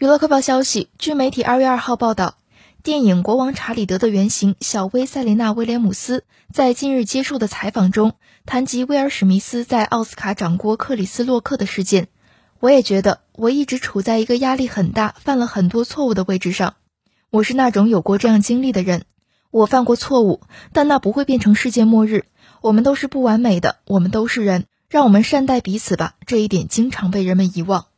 [0.00, 2.38] 娱乐快报消息，据媒体二月二号报道，
[2.82, 8.14] 电影《国王查理德》的原型小威塞琳娜·威廉姆斯在近日接受的采访中，
[8.46, 12.08] 谈及威尔史密斯在奥斯卡掌掴克里斯洛克的事件。
[12.60, 16.76] 我也觉得，我一直处在一个压力很大、犯了很多错误的位置上。
[17.28, 19.02] 我是那种有过这样经历的人。
[19.50, 20.40] 我犯过错误，
[20.72, 22.24] 但那不会变成世界末日。
[22.62, 26.14] 我们都是不完美的，我们都是人，让我们善待彼此吧。
[26.24, 27.88] 这一点经常被人们遗忘。